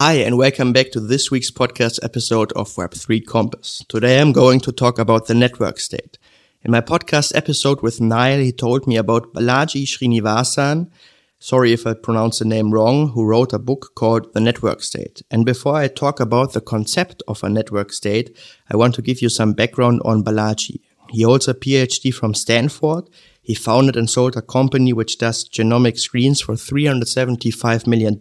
[0.00, 3.84] Hi, and welcome back to this week's podcast episode of Web3 Compass.
[3.88, 6.18] Today I'm going to talk about the network state.
[6.62, 10.88] In my podcast episode with Niall, he told me about Balaji Srinivasan,
[11.40, 15.22] sorry if I pronounce the name wrong, who wrote a book called The Network State.
[15.32, 18.38] And before I talk about the concept of a network state,
[18.70, 20.78] I want to give you some background on Balaji.
[21.10, 23.08] He holds a PhD from Stanford.
[23.42, 28.16] He founded and sold a company which does genomic screens for $375 million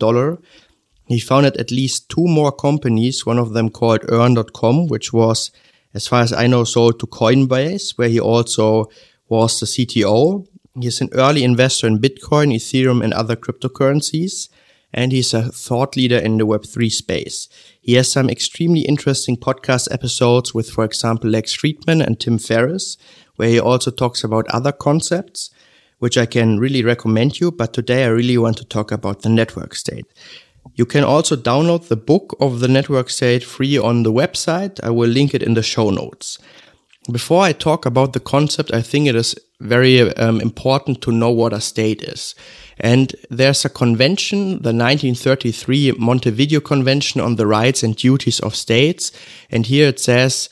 [1.07, 5.51] he founded at least two more companies, one of them called Earn.com, which was,
[5.93, 8.85] as far as I know, sold to Coinbase, where he also
[9.29, 10.45] was the CTO.
[10.79, 14.49] He's an early investor in Bitcoin, Ethereum, and other cryptocurrencies.
[14.93, 17.49] And he's a thought leader in the Web3 space.
[17.81, 22.97] He has some extremely interesting podcast episodes with, for example, Lex Fridman and Tim Ferriss,
[23.35, 25.51] where he also talks about other concepts,
[25.99, 27.51] which I can really recommend you.
[27.51, 30.05] But today I really want to talk about the network state.
[30.77, 34.79] You can also download the book of the network state free on the website.
[34.83, 36.37] I will link it in the show notes.
[37.11, 41.31] Before I talk about the concept, I think it is very um, important to know
[41.31, 42.35] what a state is.
[42.79, 49.11] And there's a convention, the 1933 Montevideo Convention on the Rights and Duties of States.
[49.49, 50.47] And here it says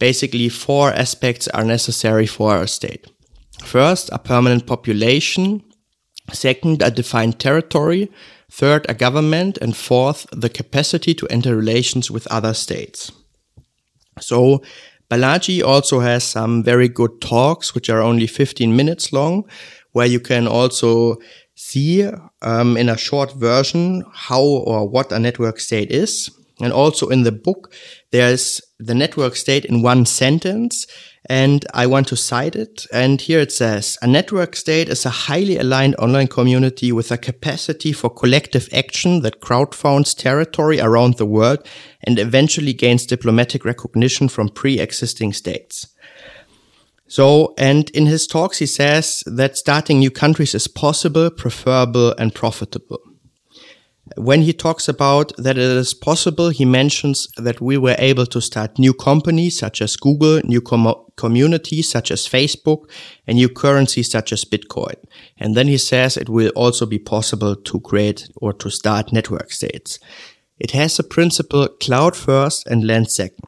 [0.00, 3.06] basically four aspects are necessary for a state.
[3.62, 5.62] First, a permanent population.
[6.32, 8.10] Second, a defined territory.
[8.50, 9.58] Third, a government.
[9.58, 13.12] And fourth, the capacity to enter relations with other states.
[14.20, 14.62] So
[15.10, 19.44] Balaji also has some very good talks, which are only 15 minutes long,
[19.92, 21.16] where you can also
[21.54, 22.08] see
[22.42, 26.30] um, in a short version how or what a network state is.
[26.60, 27.72] And also in the book,
[28.10, 30.86] there's the network state in one sentence
[31.28, 32.86] and I want to cite it.
[32.92, 37.18] And here it says, a network state is a highly aligned online community with a
[37.18, 41.66] capacity for collective action that crowdfunds territory around the world
[42.02, 45.88] and eventually gains diplomatic recognition from pre-existing states.
[47.06, 52.34] So, and in his talks, he says that starting new countries is possible, preferable, and
[52.34, 53.00] profitable.
[54.16, 58.40] When he talks about that it is possible, he mentions that we were able to
[58.40, 62.88] start new companies such as Google, new com communities such as Facebook,
[63.26, 64.94] and new currencies such as Bitcoin.
[65.38, 69.52] And then he says it will also be possible to create or to start network
[69.52, 69.98] states.
[70.58, 73.46] It has the principle cloud first and land second.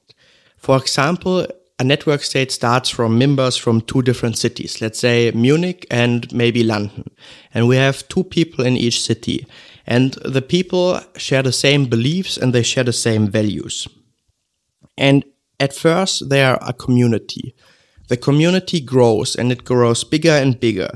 [0.57, 1.47] For example,
[1.81, 6.63] a network state starts from members from two different cities, let's say Munich and maybe
[6.63, 7.11] London.
[7.55, 9.47] And we have two people in each city.
[9.91, 13.89] And the people share the same beliefs and they share the same values.
[14.97, 15.25] And
[15.59, 17.57] at first, they are a community.
[18.07, 20.91] The community grows and it grows bigger and bigger.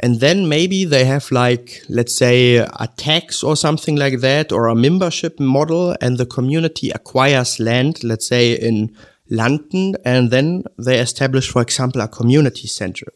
[0.00, 4.68] And then maybe they have like, let's say a tax or something like that or
[4.68, 8.96] a membership model and the community acquires land, let's say in
[9.28, 13.12] London, and then they establish, for example, a community center.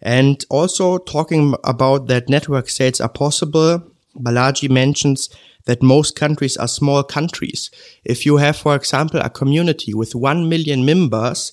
[0.00, 5.28] And also talking about that network states are possible Balaji mentions
[5.64, 7.70] that most countries are small countries.
[8.04, 11.52] If you have, for example, a community with 1 million members,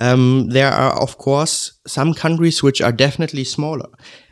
[0.00, 3.88] um, there are, of course, some countries which are definitely smaller.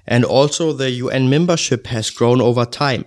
[0.07, 3.05] And also the UN membership has grown over time.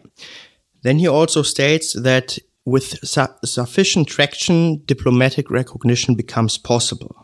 [0.84, 7.16] Then he also states that with su sufficient traction, diplomatic recognition becomes possible.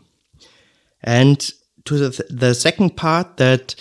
[1.02, 1.40] And
[1.84, 3.74] to the, th the second part that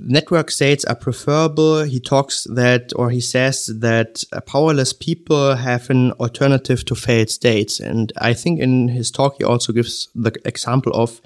[0.00, 1.82] network states are preferable.
[1.82, 7.30] He talks that, or he says that uh, powerless people have an alternative to failed
[7.30, 7.80] states.
[7.80, 11.20] And I think in his talk, he also gives the example of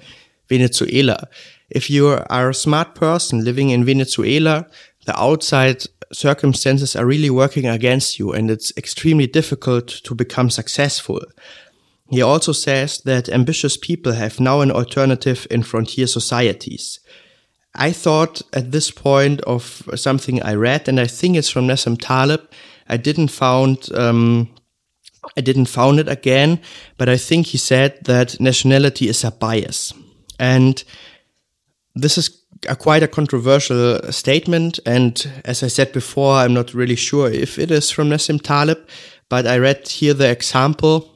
[0.49, 1.27] Venezuela.
[1.69, 4.67] If you are a smart person living in Venezuela,
[5.05, 11.19] the outside circumstances are really working against you and it's extremely difficult to become successful.
[12.09, 16.99] He also says that ambitious people have now an alternative in frontier societies.
[17.75, 21.97] I thought at this point of something I read, and I think it's from Nassim
[21.99, 22.41] Taleb.
[22.87, 24.49] I didn't found um,
[25.37, 26.59] I didn't found it again,
[26.97, 29.93] but I think he said that nationality is a bias,
[30.39, 30.83] and
[31.95, 34.79] this is a quite a controversial statement.
[34.85, 38.87] And as I said before, I'm not really sure if it is from Nassim Taleb,
[39.29, 41.09] but I read here the example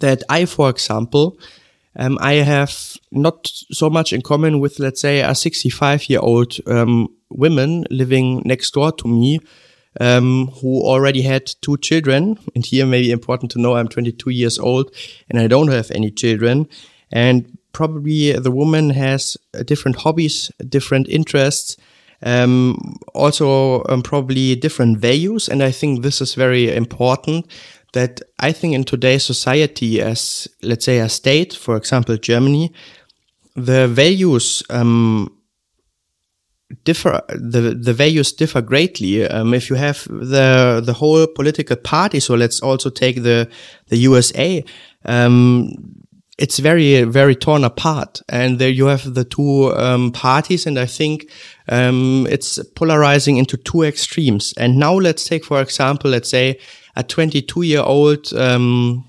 [0.00, 1.38] that I, for example,
[1.96, 6.56] um, I have not so much in common with, let's say, a 65 year old
[6.66, 9.40] um, woman living next door to me
[10.00, 12.38] um, who already had two children.
[12.54, 14.94] And here, maybe important to know, I'm 22 years old
[15.30, 16.68] and I don't have any children.
[17.12, 21.76] And probably the woman has different hobbies, different interests.
[22.24, 25.48] um, also um, probably different values.
[25.48, 27.46] And I think this is very important
[27.94, 32.72] that I think in today's society, as let's say a state, for example, Germany,
[33.56, 35.30] the values um,
[36.84, 37.22] differ.
[37.28, 39.26] The the values differ greatly.
[39.26, 43.48] Um, if you have the the whole political party, so let's also take the
[43.88, 44.64] the USA.
[45.04, 45.70] Um,
[46.36, 50.86] it's very very torn apart, and there you have the two um, parties, and I
[50.86, 51.30] think
[51.68, 54.52] um, it's polarizing into two extremes.
[54.56, 56.58] And now let's take, for example, let's say
[56.96, 59.04] a 22 year old um,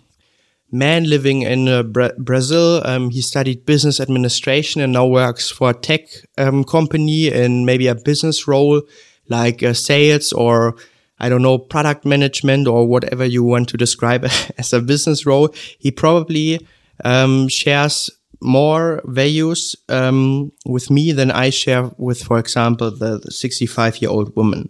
[0.72, 2.82] man living in uh, Bra Brazil.
[2.86, 7.88] Um, he studied business administration and now works for a tech um, company in maybe
[7.88, 8.82] a business role
[9.28, 10.76] like uh, sales or
[11.18, 14.26] I don't know, product management or whatever you want to describe
[14.58, 15.50] as a business role.
[15.80, 16.66] He probably
[17.04, 18.10] um, shares
[18.42, 24.36] more values um, with me than I share with, for example, the 65 year old
[24.36, 24.70] woman.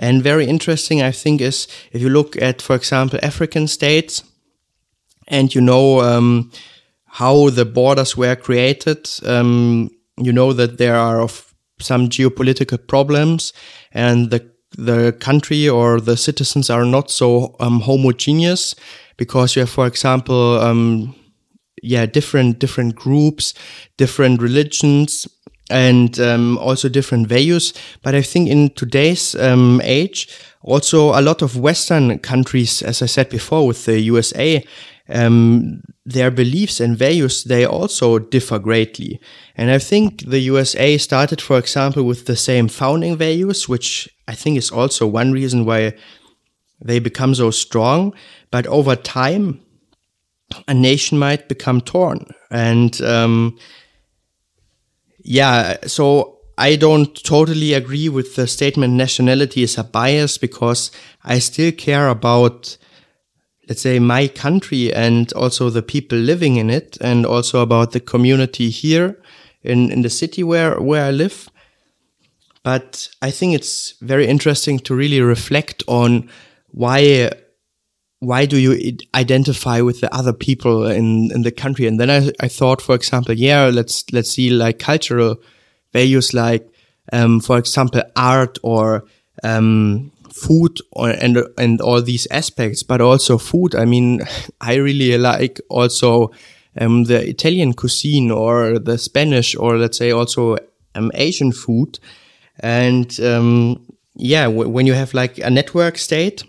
[0.00, 4.24] And very interesting, I think, is if you look at, for example, African states
[5.28, 6.50] and you know um,
[7.04, 11.28] how the borders were created, um, you know that there are
[11.78, 13.52] some geopolitical problems
[13.92, 18.74] and the the country or the citizens are not so um, homogeneous
[19.16, 21.14] because you have, for example, um,
[21.82, 23.52] yeah, different different groups,
[23.98, 25.26] different religions,
[25.70, 27.72] and um, also different values.
[28.02, 30.28] But I think in today's um, age,
[30.62, 34.64] also a lot of Western countries, as I said before, with the USA,
[35.08, 39.20] um, their beliefs and values they also differ greatly.
[39.56, 44.34] And I think the USA started, for example, with the same founding values, which I
[44.34, 45.94] think is also one reason why
[46.80, 48.14] they become so strong.
[48.50, 49.60] But over time,
[50.66, 53.58] a nation might become torn and um,
[55.22, 60.90] yeah, so I don't totally agree with the statement nationality is a bias because
[61.24, 62.76] I still care about,
[63.68, 68.00] let's say, my country and also the people living in it and also about the
[68.00, 69.18] community here
[69.62, 71.48] in, in the city where, where I live.
[72.62, 76.28] But I think it's very interesting to really reflect on
[76.72, 77.30] why
[78.20, 81.86] why do you identify with the other people in, in the country?
[81.86, 85.40] And then I, I thought, for example, yeah, let's, let's see like cultural
[85.92, 86.68] values like,
[87.12, 89.04] um, for example, art or,
[89.42, 93.74] um, food or, and, and all these aspects, but also food.
[93.74, 94.20] I mean,
[94.60, 96.30] I really like also,
[96.78, 100.58] um, the Italian cuisine or the Spanish or let's say also,
[100.94, 101.98] um, Asian food.
[102.58, 106.44] And, um, yeah, when you have like a network state,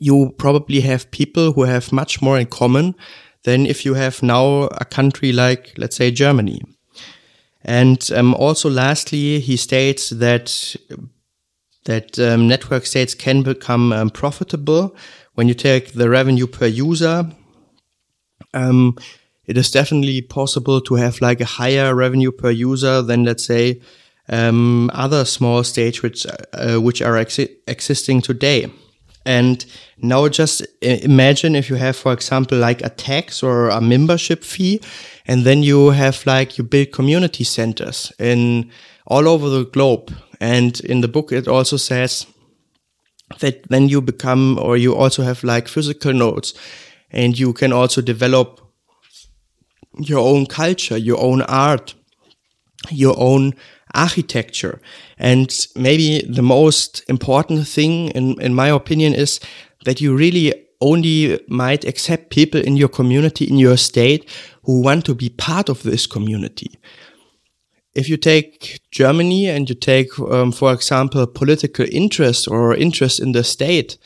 [0.00, 2.96] you probably have people who have much more in common
[3.44, 6.62] than if you have now a country like, let's say, Germany.
[7.62, 10.76] And um, also, lastly, he states that
[11.84, 14.94] that um, network states can become um, profitable
[15.34, 17.30] when you take the revenue per user.
[18.52, 18.96] Um,
[19.46, 23.80] it is definitely possible to have like a higher revenue per user than, let's say,
[24.28, 28.70] um, other small states which uh, which are exi existing today.
[29.26, 29.64] And
[29.98, 34.80] now just imagine if you have, for example, like a tax or a membership fee,
[35.26, 38.70] and then you have like, you build community centers in
[39.06, 40.12] all over the globe.
[40.40, 42.26] And in the book, it also says
[43.40, 46.54] that then you become, or you also have like physical nodes
[47.10, 48.60] and you can also develop
[49.98, 51.94] your own culture, your own art,
[52.90, 53.54] your own
[53.94, 54.80] architecture.
[55.18, 59.40] And maybe the most important thing, in, in my opinion, is
[59.84, 64.28] that you really only might accept people in your community, in your state,
[64.64, 66.78] who want to be part of this community.
[67.94, 73.32] If you take Germany and you take, um, for example, political interest or interest in
[73.32, 73.98] the state,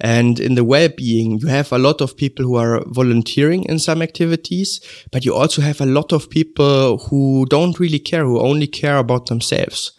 [0.00, 4.02] and in the well-being, you have a lot of people who are volunteering in some
[4.02, 4.80] activities,
[5.12, 8.98] but you also have a lot of people who don't really care, who only care
[8.98, 9.92] about themselves.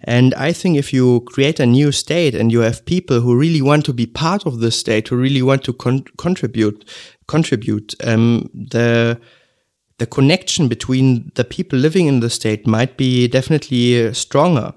[0.00, 3.62] And I think if you create a new state and you have people who really
[3.62, 6.88] want to be part of the state, who really want to con contribute,
[7.26, 9.18] contribute, um, the
[9.98, 14.72] the connection between the people living in the state might be definitely stronger.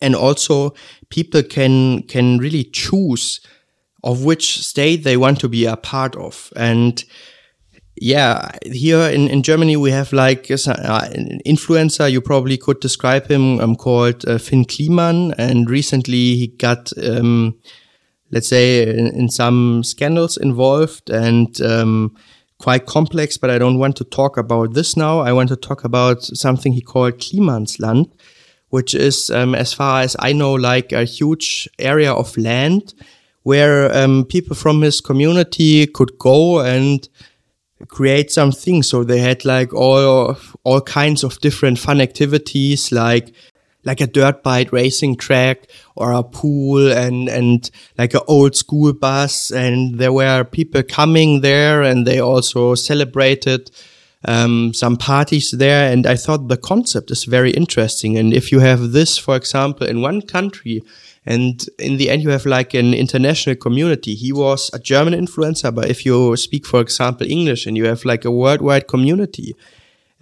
[0.00, 0.72] And also,
[1.10, 3.40] people can can really choose
[4.06, 6.52] of which state they want to be a part of.
[6.54, 7.04] And
[7.96, 12.10] yeah, here in, in Germany, we have like uh, an influencer.
[12.10, 15.34] You probably could describe him um, called uh, Fynn Kliemann.
[15.38, 17.58] And recently he got, um,
[18.30, 22.14] let's say, in, in, some scandals involved and um,
[22.58, 25.18] quite complex, but I don't want to talk about this now.
[25.18, 28.12] I want to talk about something he called Kliemannsland,
[28.68, 32.94] which is, um, as far as I know, like a huge area of land
[33.46, 37.08] where um, people from his community could go and
[37.86, 38.82] create something.
[38.82, 43.32] So they had like all all kinds of different fun activities, like
[43.84, 48.92] like a dirt bike racing track or a pool and and like an old school
[48.92, 49.52] bus.
[49.52, 53.70] And there were people coming there, and they also celebrated
[54.24, 55.92] um, some parties there.
[55.92, 58.18] And I thought the concept is very interesting.
[58.18, 60.82] And if you have this, for example, in one country,
[61.26, 64.14] and in the end, you have like an international community.
[64.14, 68.04] He was a German influencer, but if you speak, for example, English and you have
[68.04, 69.56] like a worldwide community,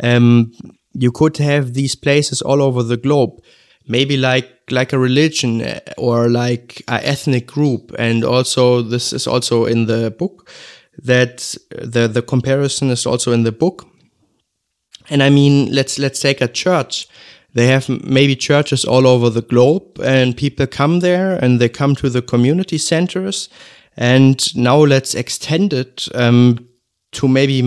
[0.02, 0.52] um,
[0.94, 3.42] you could have these places all over the globe.
[3.86, 9.26] Maybe like like a religion uh, or like an ethnic group, and also this is
[9.26, 10.50] also in the book
[11.02, 13.86] that the the comparison is also in the book.
[15.10, 17.08] And I mean, let's let's take a church
[17.54, 21.94] they have maybe churches all over the globe and people come there and they come
[21.96, 23.48] to the community centers.
[23.96, 26.68] And now let's extend it um,
[27.12, 27.62] to maybe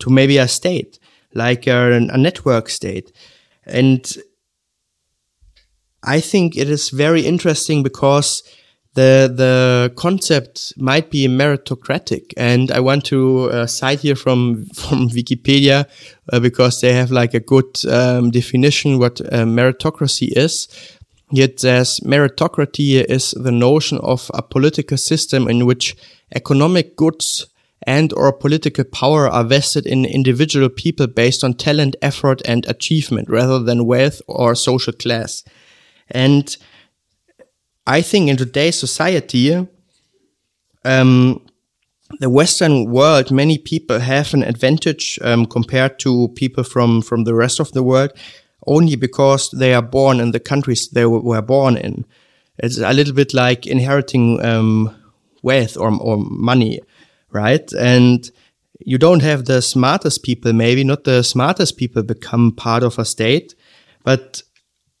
[0.00, 0.98] to maybe a state,
[1.34, 3.12] like a, a network state.
[3.64, 4.04] And
[6.02, 8.42] I think it is very interesting because
[8.96, 15.08] the the concept might be meritocratic, and I want to uh, cite here from from
[15.10, 15.86] Wikipedia
[16.32, 20.68] uh, because they have like a good um, definition what uh, meritocracy is.
[21.32, 25.96] It says meritocracy is the notion of a political system in which
[26.34, 27.46] economic goods
[27.82, 33.28] and or political power are vested in individual people based on talent, effort, and achievement
[33.28, 35.44] rather than wealth or social class.
[36.10, 36.56] And
[37.86, 39.66] I think in today's society,
[40.84, 41.40] um,
[42.20, 47.34] the Western world, many people have an advantage um, compared to people from from the
[47.34, 48.10] rest of the world,
[48.66, 52.04] only because they are born in the countries they were born in.
[52.58, 54.94] It's a little bit like inheriting um,
[55.42, 56.80] wealth or, or money,
[57.30, 57.70] right?
[57.72, 58.30] And
[58.80, 63.04] you don't have the smartest people, maybe not the smartest people become part of a
[63.04, 63.54] state,
[64.04, 64.42] but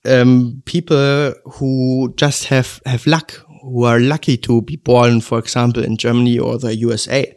[0.06, 3.32] um, people who just have have luck,
[3.62, 7.34] who are lucky to be born, for example, in Germany or the USA.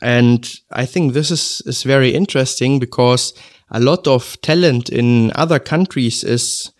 [0.00, 3.34] And I think this is is very interesting because
[3.70, 6.72] a lot of talent in other countries is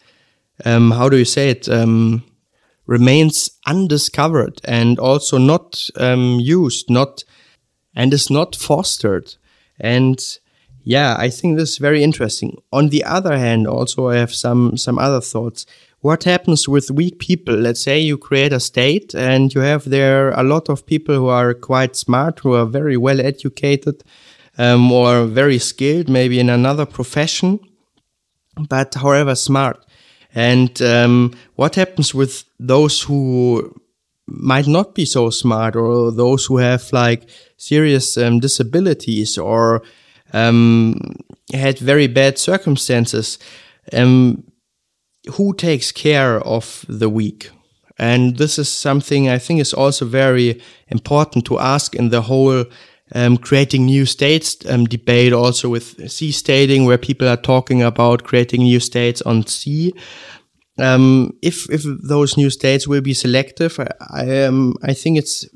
[0.64, 2.22] um, how do you say it um,
[2.86, 7.24] remains undiscovered and also not um, used, not
[7.94, 9.34] and is not fostered.
[9.80, 10.18] And
[10.84, 12.60] yeah, I think this is very interesting.
[12.72, 15.66] On the other hand, also I have some some other thoughts.
[16.00, 17.54] What happens with weak people?
[17.54, 21.28] Let's say you create a state and you have there a lot of people who
[21.28, 24.02] are quite smart, who are very well educated,
[24.58, 27.60] um, or very skilled, maybe in another profession,
[28.68, 29.86] but however smart.
[30.34, 33.80] And um, what happens with those who
[34.26, 39.82] might not be so smart, or those who have like serious um, disabilities, or
[40.32, 41.14] um,
[41.52, 43.38] had very bad circumstances.
[43.92, 44.44] Um,
[45.34, 47.50] who takes care of the weak?
[47.98, 52.64] And this is something I think is also very important to ask in the whole
[53.14, 58.62] um, creating new states um, debate, also with seasteading, where people are talking about creating
[58.62, 59.92] new states on sea.
[60.78, 65.46] Um, if if those new states will be selective, I I, um, I think it's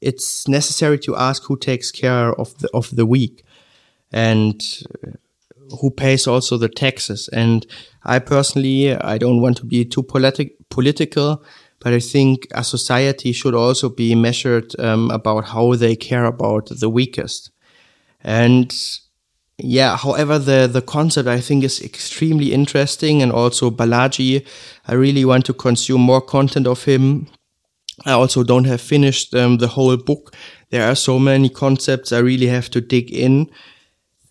[0.00, 3.45] it's necessary to ask who takes care of the of the weak
[4.16, 4.62] and
[5.80, 7.28] who pays also the taxes.
[7.34, 7.66] And
[8.02, 11.44] I personally, I don't want to be too politi- political,
[11.80, 16.70] but I think a society should also be measured um, about how they care about
[16.80, 17.50] the weakest.
[18.24, 18.74] And
[19.58, 23.20] yeah, however, the, the concept I think is extremely interesting.
[23.20, 24.46] And also Balaji,
[24.88, 27.26] I really want to consume more content of him.
[28.06, 30.34] I also don't have finished um, the whole book.
[30.70, 33.50] There are so many concepts I really have to dig in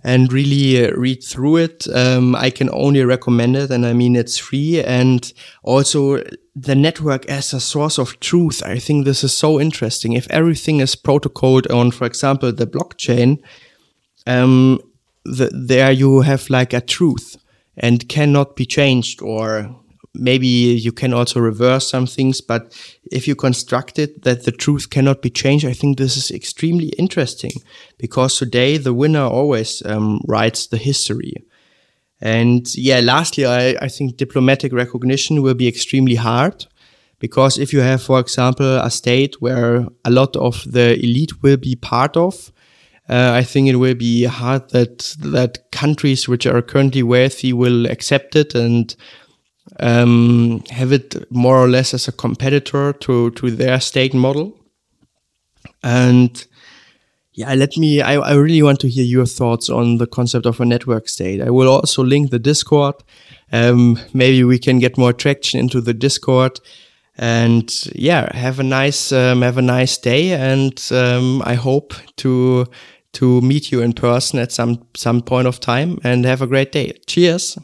[0.05, 1.87] and really uh, read through it.
[1.91, 3.71] Um, I can only recommend it.
[3.71, 4.83] And I mean, it's free.
[4.83, 5.33] And
[5.63, 6.21] also
[6.55, 8.61] the network as a source of truth.
[8.63, 10.13] I think this is so interesting.
[10.13, 13.39] If everything is protocoled on, for example, the blockchain,
[14.27, 14.79] um,
[15.25, 17.37] the, there you have like a truth
[17.75, 19.75] and cannot be changed or
[20.13, 22.71] maybe you can also reverse some things, but
[23.11, 26.89] if you construct it that the truth cannot be changed, I think this is extremely
[26.97, 27.51] interesting
[27.97, 31.33] because today the winner always um, writes the history.
[32.21, 36.65] And yeah, lastly, I, I think diplomatic recognition will be extremely hard
[37.19, 41.57] because if you have, for example, a state where a lot of the elite will
[41.57, 42.51] be part of,
[43.07, 47.85] uh, I think it will be hard that that countries which are currently wealthy will
[47.85, 48.95] accept it and
[49.79, 54.57] um, have it more or less as a competitor to to their state model.
[55.83, 56.45] And
[57.33, 58.01] yeah, let me.
[58.01, 61.41] I, I really want to hear your thoughts on the concept of a network state.
[61.41, 62.95] I will also link the Discord.
[63.51, 66.59] Um, maybe we can get more traction into the Discord.
[67.17, 72.65] And yeah, have a nice um, have a nice day, and um, I hope to
[73.13, 75.99] to meet you in person at some some point of time.
[76.03, 76.93] And have a great day.
[77.05, 77.57] Cheers.